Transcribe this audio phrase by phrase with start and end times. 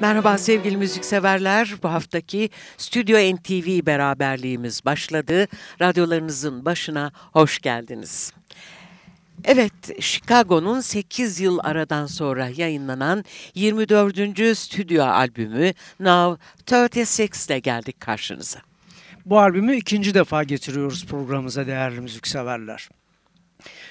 [0.00, 1.74] Merhaba sevgili müzikseverler.
[1.82, 5.48] Bu haftaki Stüdyo NTV beraberliğimiz başladı.
[5.80, 8.32] Radyolarınızın başına hoş geldiniz.
[9.44, 14.58] Evet, Chicago'nun 8 yıl aradan sonra yayınlanan 24.
[14.58, 18.60] stüdyo albümü Now 36 ile geldik karşınıza.
[19.26, 22.88] Bu albümü ikinci defa getiriyoruz programımıza değerli müzikseverler.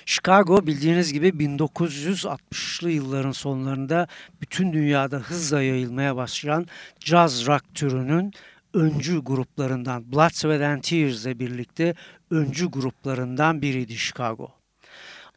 [0.05, 4.07] Chicago bildiğiniz gibi 1960'lı yılların sonlarında
[4.41, 6.67] bütün dünyada hızla yayılmaya başlayan
[6.99, 8.33] jazz rock türünün
[8.73, 11.95] öncü gruplarından Blood, Sweat and Tears ile birlikte
[12.31, 14.51] öncü gruplarından biriydi Chicago.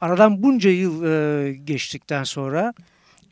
[0.01, 2.75] Aradan bunca yıl e, geçtikten sonra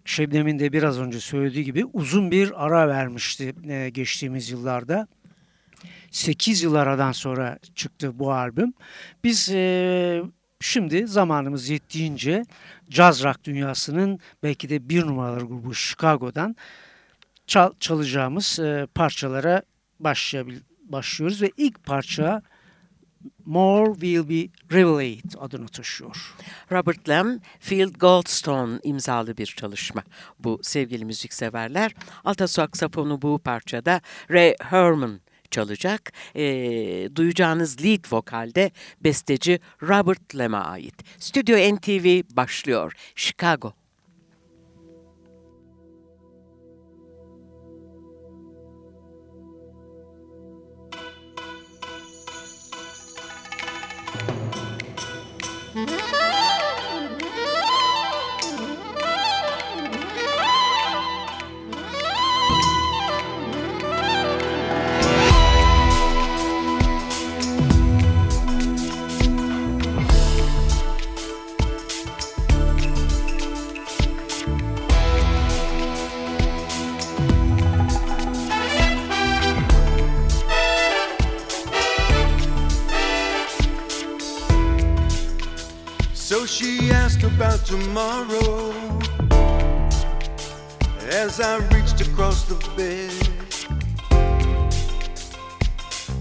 [0.04, 5.06] Şebnem'in de biraz önce söylediği gibi uzun bir ara vermişti e, geçtiğimiz yıllarda.
[6.10, 8.72] 8 yıl aradan sonra çıktı bu albüm.
[9.24, 10.22] Biz e,
[10.60, 12.44] Şimdi zamanımız yettiğince
[12.90, 16.56] jazz rock dünyasının belki de bir numaralı grubu Chicago'dan
[17.46, 19.62] çal çalacağımız e, parçalara
[20.00, 22.42] başlıyoruz ve ilk parça
[23.46, 26.34] More Will Be Revelate adını taşıyor.
[26.72, 30.02] Robert Lamb, Field Goldstone imzalı bir çalışma.
[30.38, 31.94] Bu sevgili müzikseverler.
[32.24, 34.00] Alta saksafonu bu parçada
[34.30, 35.20] Ray Herman
[35.50, 36.12] çalacak.
[36.36, 36.44] E,
[37.16, 40.94] duyacağınız lead vokalde besteci Robert Lem'a ait.
[41.18, 42.92] Stüdyo NTV başlıyor.
[43.14, 43.72] Chicago.
[87.24, 88.72] About tomorrow
[91.10, 93.12] as I reached across the bed.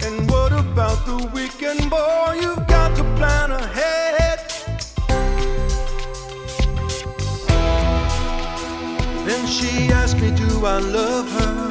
[0.05, 2.39] And what about the weekend, boy?
[2.41, 4.39] You've got to plan ahead.
[9.25, 11.67] Then she asked me, Do I love her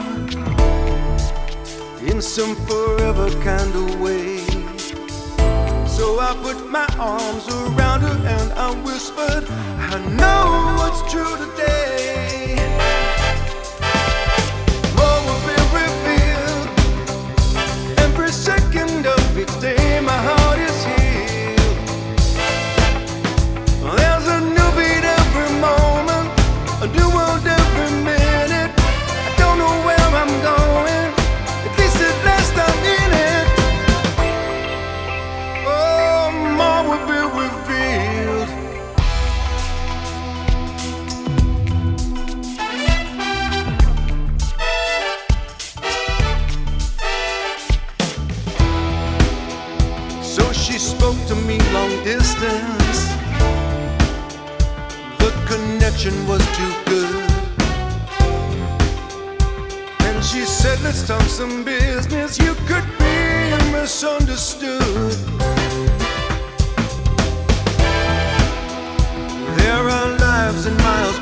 [2.07, 4.36] in some forever kind of way?
[5.97, 11.86] So I put my arms around her and I whispered, I know what's true today.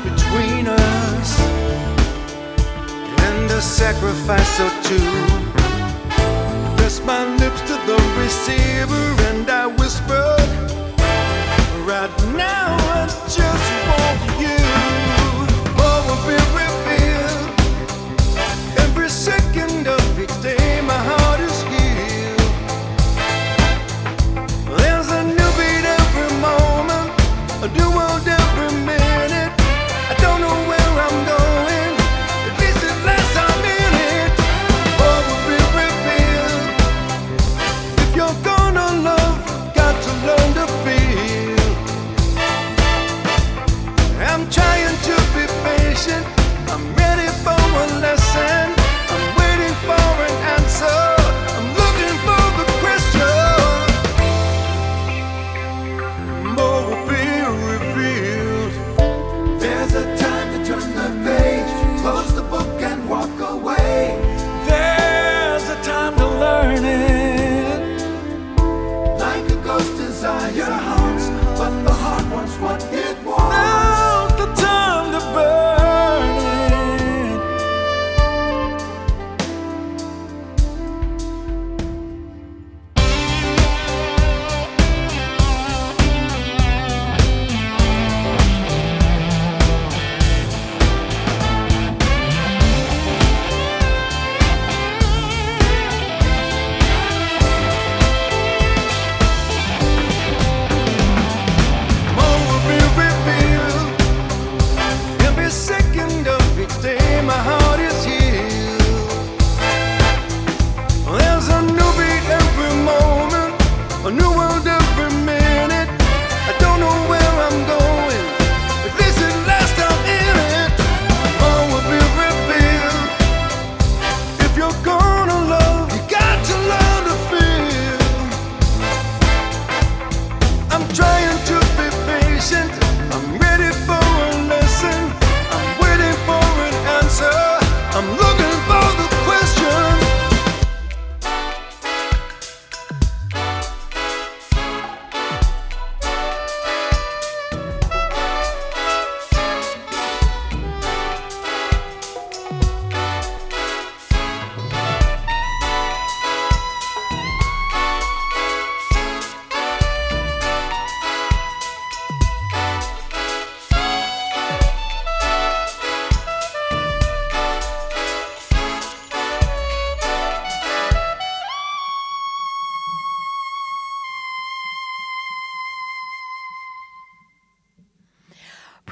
[0.09, 1.29] Between us,
[3.25, 5.11] and a sacrifice or two.
[6.77, 10.49] Press my lips to the receiver, and I whispered,
[11.89, 12.94] Right now,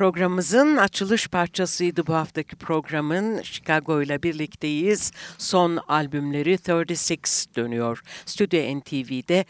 [0.04, 3.42] Programımızın açılış parçasıydı bu haftaki programın.
[3.42, 5.12] Chicago ile birlikteyiz.
[5.38, 8.02] Son albümleri 36 dönüyor.
[8.26, 9.46] Studio NTV'de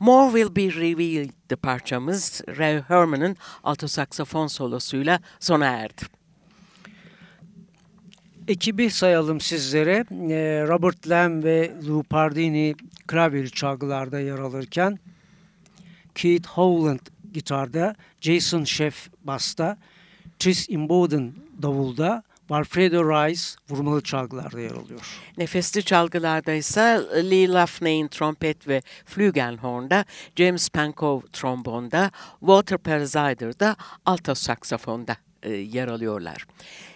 [0.00, 6.02] More Will Be Revealed parçamız Ray Herman'ın alto saksafon solosuyla sona erdi.
[8.48, 10.04] Ekibi sayalım sizlere.
[10.10, 12.74] Ee, Robert Lamb ve Lou Pardini
[13.06, 14.98] klavyeli çalgılarda yer alırken
[16.14, 19.78] Keith Howland gitarda, Jason Sheff basta,
[20.38, 25.20] Tris Imboden davulda, Walfredo Rice vurmalı çalgılarda yer alıyor.
[25.38, 27.00] Nefesli çalgılarda ise
[27.30, 30.04] Lee Lafney'in trompet ve flügelhorn'da,
[30.36, 32.10] James Pankow trombonda,
[32.40, 36.46] Walter Perzider'da alto saksafonda e, yer alıyorlar.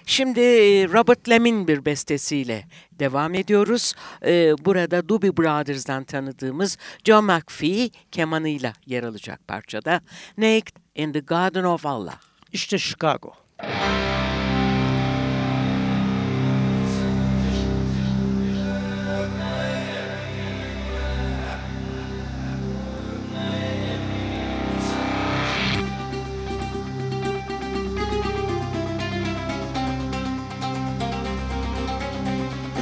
[0.06, 3.94] Şimdi e, Robert Lem'in bir bestesiyle devam ediyoruz.
[4.26, 10.00] E, burada Doobie Brothers'dan tanıdığımız John McPhee kemanıyla yer alacak parçada
[10.38, 12.29] Naked in the Garden of Allah.
[12.52, 13.32] İşte Chicago.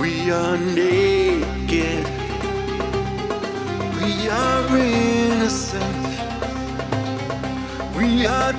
[0.00, 2.06] We are naked.
[4.00, 5.82] We are innocent.
[7.96, 8.52] We are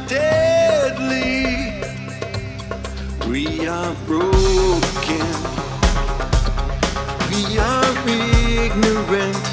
[3.27, 5.27] We are broken.
[7.29, 9.45] We are ignorant.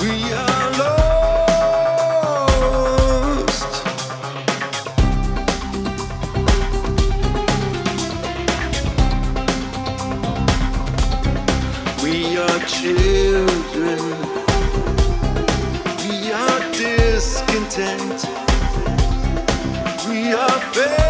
[0.00, 1.32] We are lost.
[12.02, 13.13] We are children.
[20.74, 21.03] baby.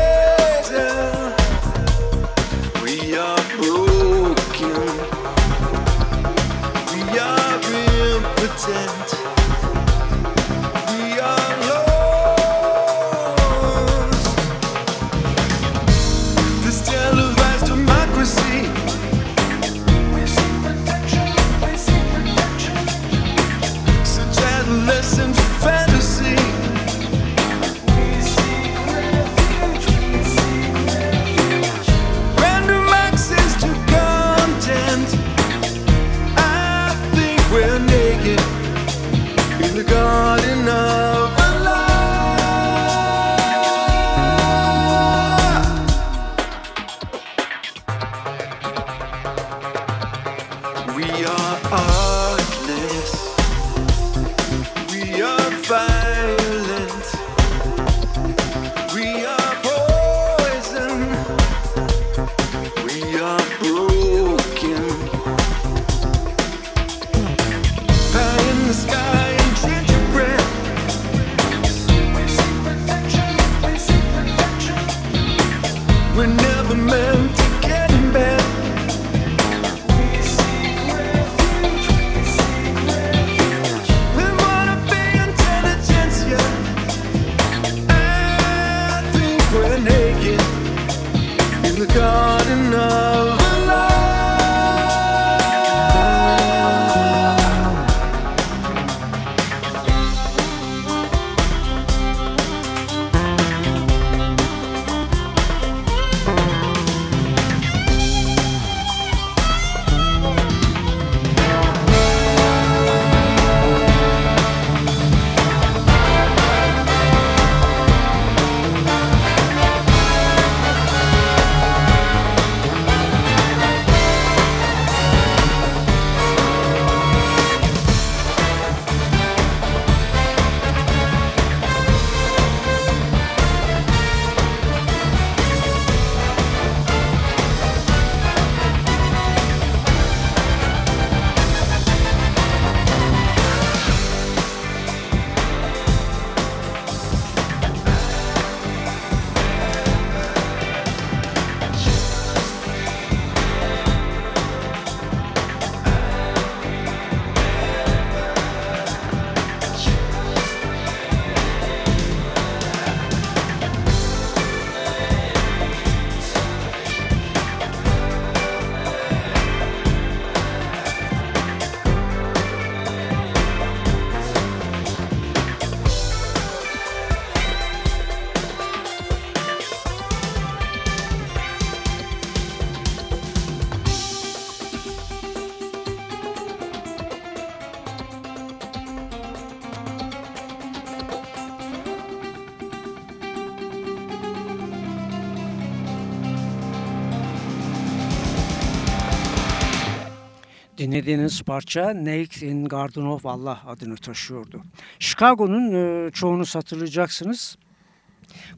[200.94, 204.62] Dinlediğiniz parça Naked in Garden of Allah adını taşıyordu.
[204.98, 207.58] Chicago'nun e, çoğunu hatırlayacaksınız.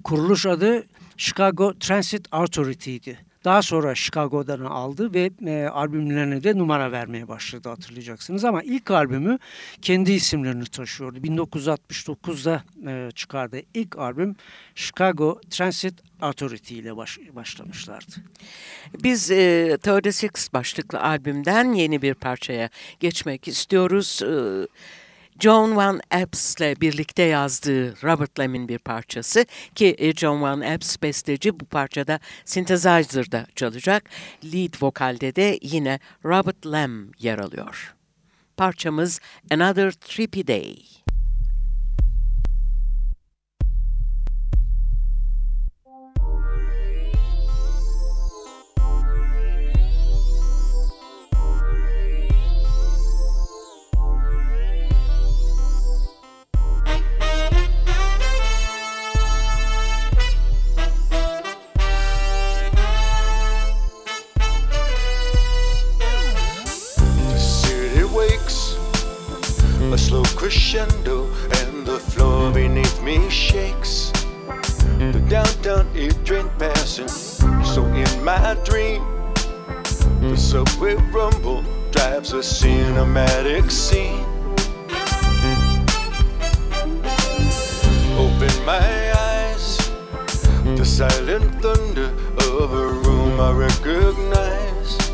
[0.04, 3.25] Kuruluş adı Chicago Transit Authority'ydi.
[3.46, 8.44] Daha sonra Chicago'dan aldı ve e, albümlerine de numara vermeye başladı hatırlayacaksınız.
[8.44, 9.38] Ama ilk albümü
[9.82, 11.18] kendi isimlerini taşıyordu.
[11.18, 14.36] 1969'da e, çıkardığı ilk albüm
[14.74, 18.12] Chicago Transit Authority ile baş, başlamışlardı.
[19.02, 22.68] Biz e, 36 başlıklı albümden yeni bir parçaya
[23.00, 24.22] geçmek istiyoruz.
[24.22, 24.66] E,
[25.40, 31.60] John Van Epps'le birlikte yazdığı Robert Lamb'in bir parçası ki e, John Van Epps besteci
[31.60, 34.10] bu parçada synthesizer'da çalacak.
[34.44, 37.94] Lead vokalde de yine Robert Lamb yer alıyor.
[38.56, 41.05] Parçamız Another Trippy Day.
[70.46, 71.24] Crescendo
[71.58, 74.12] and the floor beneath me shakes.
[74.96, 77.08] The downtown air train passing,
[77.64, 79.02] so in my dream,
[80.20, 84.24] the subway rumble drives a cinematic scene.
[88.16, 88.86] Open my
[89.18, 89.90] eyes,
[90.78, 92.14] the silent thunder
[92.54, 95.10] of a room I recognize.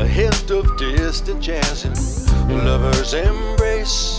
[0.00, 4.17] A hint of distant jazz and lovers embrace.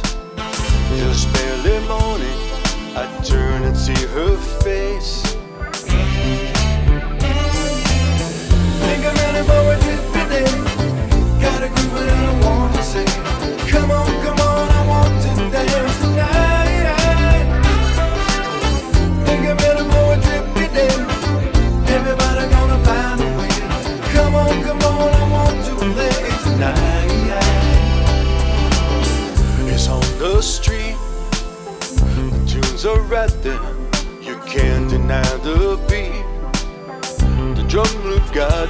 [0.98, 2.40] Just barely morning,
[2.96, 5.22] I turn and see her face.
[8.82, 9.80] Think I'm ready for a.
[11.42, 12.82] Got a I want to
[13.72, 14.19] come on,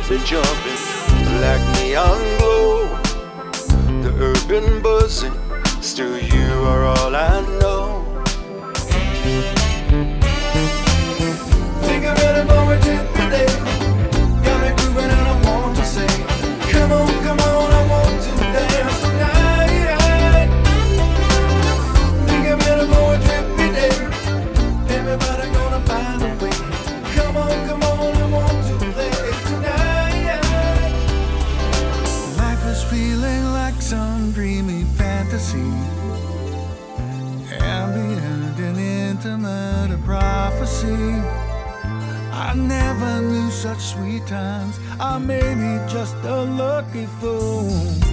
[0.10, 2.88] got jumping like neon glow.
[4.02, 5.34] The urban buzzing,
[5.82, 7.89] still you are all I know.
[43.60, 44.80] Such sweet times.
[45.02, 48.09] I may be just a lucky fool.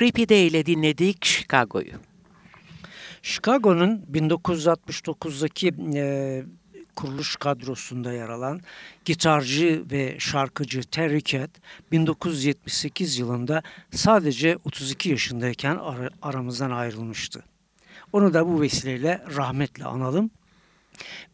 [0.00, 1.92] Day ile dinledik Chicago'yu.
[3.22, 6.44] Chicago'nun 1969'daki e,
[6.96, 8.60] kuruluş kadrosunda yer alan
[9.04, 11.50] gitarcı ve şarkıcı Terry Cat
[11.92, 17.44] 1978 yılında sadece 32 yaşındayken ar aramızdan ayrılmıştı.
[18.12, 20.30] Onu da bu vesileyle rahmetle analım.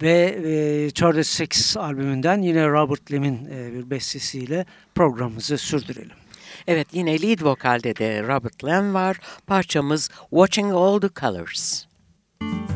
[0.03, 6.22] Ve e, Charles Six albümünden yine Robert Lem'in e, bir bestesiyle programımızı sürdürelim.
[6.67, 9.17] Evet yine lead vokalde de Robert Lem var.
[9.47, 11.87] Parçamız Watching All the Colors.
[12.43, 12.72] How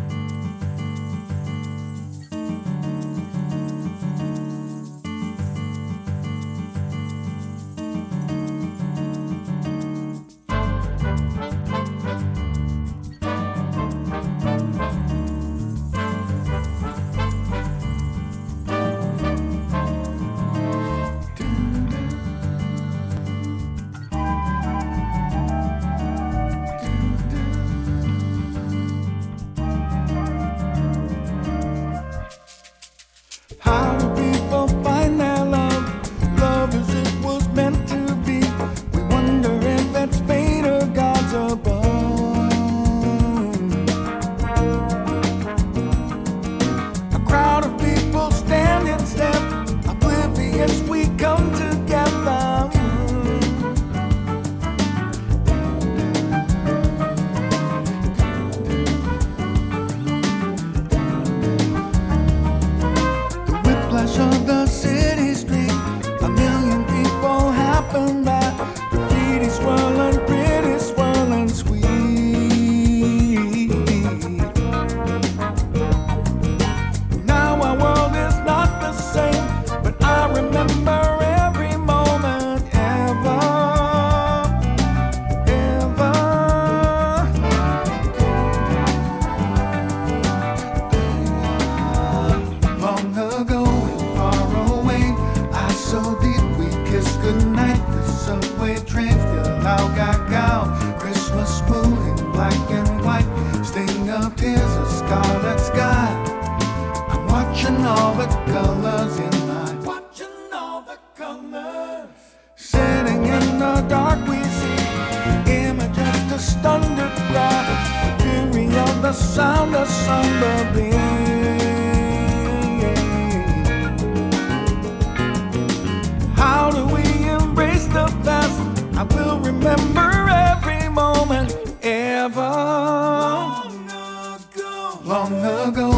[132.66, 135.33] Long ago, long
[135.68, 135.92] ago,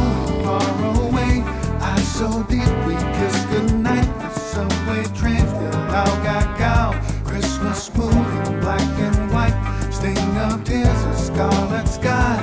[0.44, 1.42] far away,
[1.80, 4.04] I so deep we kissed goodnight.
[4.20, 6.92] The subway trains still out gaga.
[7.24, 9.56] Christmas moon in black and white,
[9.90, 12.36] sting of tears, a scarlet sky.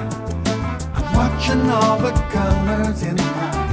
[0.95, 3.64] I'm watching all the colors in my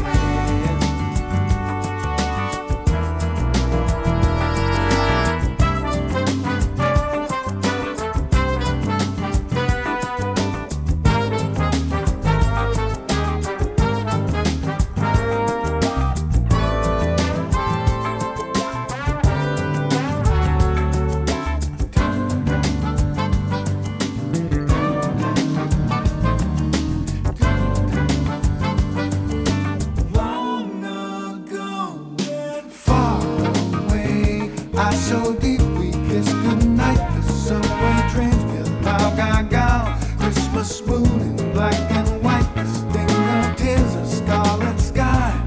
[34.75, 36.99] I so deep we kissed goodnight.
[37.17, 39.99] The subway trains feel loud gaga.
[40.19, 42.49] Christmas moon in black and white.
[42.55, 45.45] The sting of tears, a scarlet sky.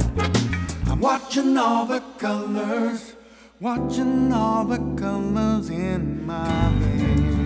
[0.87, 3.15] I'm watching all the colors,
[3.59, 7.44] watching all the colors in my head.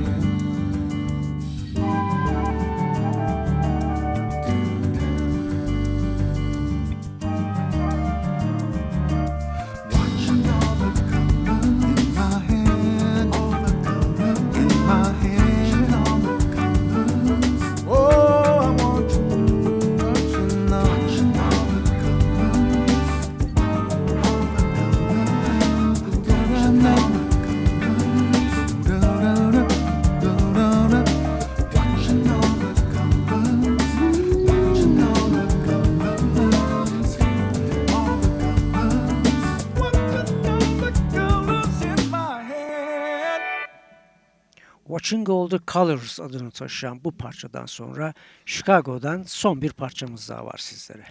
[45.10, 48.14] Watching the Colors adını taşıyan bu parçadan sonra
[48.46, 51.04] Chicago'dan son bir parçamız daha var sizlere.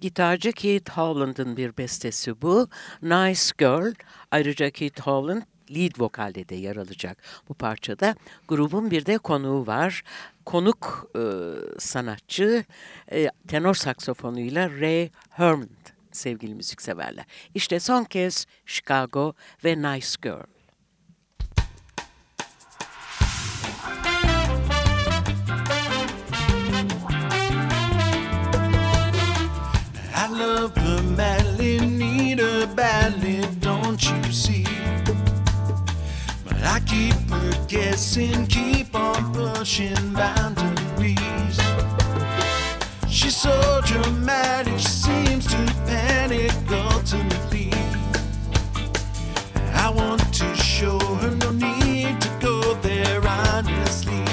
[0.00, 2.68] Gitarcı Keith Howland'ın bir bestesi bu.
[3.02, 3.94] Nice Girl.
[4.30, 8.14] Ayrıca Keith Howland lead vokalde de yer alacak bu parçada.
[8.48, 10.02] Grubun bir de konuğu var.
[10.44, 11.22] Konuk e,
[11.78, 12.64] sanatçı
[13.12, 15.68] e, tenor saksofonuyla Ray Hermond
[16.12, 17.24] sevgili müzikseverler.
[17.54, 19.34] İşte son kez Chicago
[19.64, 20.61] ve Nice Girl.
[30.42, 32.38] Her madly, need
[32.74, 34.64] badly, don't you see?
[36.44, 41.60] But I keep her guessing, keep on pushing boundaries.
[43.08, 47.70] She's so dramatic, she seems to panic ultimately.
[49.74, 54.24] I want to show her no need to go there honestly.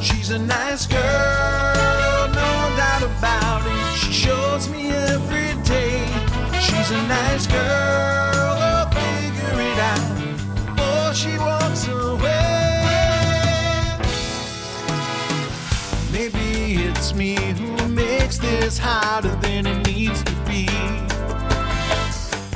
[0.00, 1.61] She's a nice girl,
[6.82, 10.16] She's a nice girl, I'll figure it out
[10.66, 12.88] before she walks away.
[16.10, 20.66] Maybe it's me who makes this harder than it needs to be.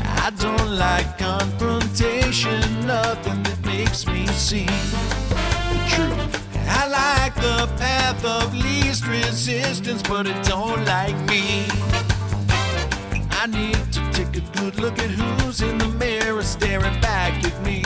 [0.02, 6.66] I don't like confrontation, nothing that makes me see the truth.
[6.66, 11.85] I like the path of least resistance, but it don't like me.
[13.46, 17.84] Need to take a good look at who's in the mirror staring back at me.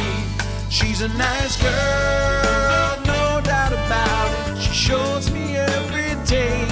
[0.70, 4.62] She's a nice girl, no doubt about it.
[4.62, 6.64] She shows me every day.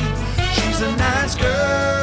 [0.55, 1.98] She's a nice girl,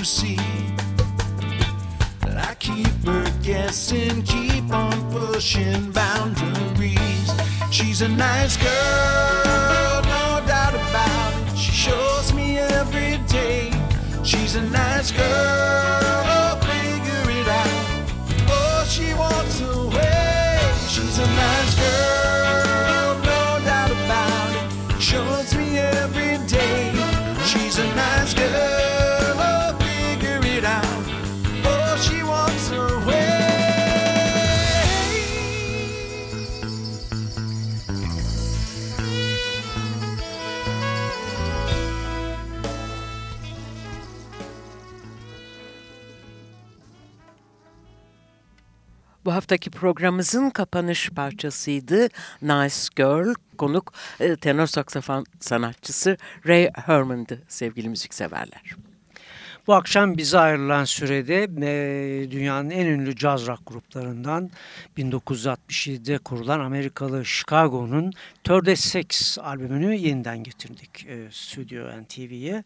[0.00, 0.38] you see?
[2.22, 7.30] But I keep her guessing, keep on pushing boundaries.
[7.70, 11.58] She's a nice girl, no doubt about it.
[11.58, 13.70] She shows me every day.
[14.24, 15.89] She's a nice girl,
[49.30, 52.08] Bu haftaki programımızın kapanış parçasıydı.
[52.42, 53.34] Nice Girl.
[53.58, 56.16] Konuk e, tenor saksafon sanatçısı
[56.46, 58.76] Ray Herman'dı sevgili müzikseverler.
[59.66, 64.50] Bu akşam bize ayrılan sürede e, dünyanın en ünlü caz rock gruplarından
[64.98, 68.12] 1967'de kurulan Amerikalı Chicago'nun
[68.44, 72.64] Third Six albümünü yeniden getirdik e, Stüdyo NTV'ye.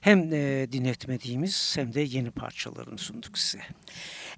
[0.00, 3.64] Hem e, dinletmediğimiz hem de yeni parçalarını sunduk size.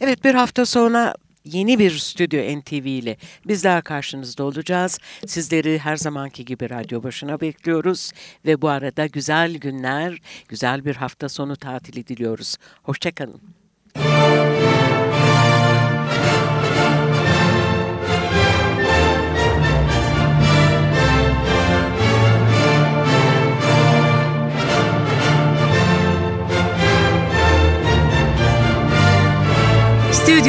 [0.00, 3.16] Evet bir hafta sonra yeni bir Stüdyo NTV ile
[3.48, 4.98] bizler karşınızda olacağız.
[5.26, 8.12] Sizleri her zamanki gibi radyo başına bekliyoruz
[8.46, 12.56] ve bu arada güzel günler, güzel bir hafta sonu tatili diliyoruz.
[12.82, 13.40] Hoşçakalın.